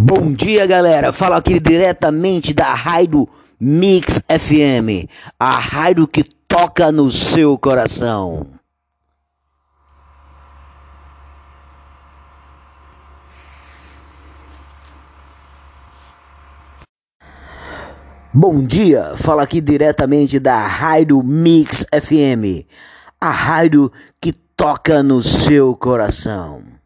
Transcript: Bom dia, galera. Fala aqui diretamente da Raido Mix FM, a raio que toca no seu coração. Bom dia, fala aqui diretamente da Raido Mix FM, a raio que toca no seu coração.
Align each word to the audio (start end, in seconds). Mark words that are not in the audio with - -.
Bom 0.00 0.32
dia, 0.32 0.64
galera. 0.64 1.10
Fala 1.10 1.38
aqui 1.38 1.58
diretamente 1.58 2.54
da 2.54 2.72
Raido 2.72 3.28
Mix 3.58 4.22
FM, 4.28 5.10
a 5.40 5.58
raio 5.58 6.06
que 6.06 6.22
toca 6.22 6.92
no 6.92 7.10
seu 7.10 7.58
coração. 7.58 8.46
Bom 18.32 18.64
dia, 18.64 19.16
fala 19.16 19.42
aqui 19.42 19.60
diretamente 19.60 20.38
da 20.38 20.64
Raido 20.64 21.20
Mix 21.24 21.84
FM, 21.90 22.70
a 23.20 23.32
raio 23.32 23.90
que 24.20 24.32
toca 24.32 25.02
no 25.02 25.20
seu 25.20 25.74
coração. 25.74 26.77